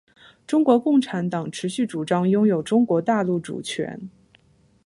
[0.47, 4.09] 中国共产党持续主张拥有中国大陆主权。